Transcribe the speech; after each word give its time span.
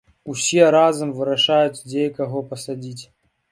Усе 0.31 0.63
разам 0.75 1.11
вырашаюць 1.19 1.83
дзе 1.89 2.01
і 2.07 2.15
каго 2.19 2.43
пасадзіць. 2.55 3.03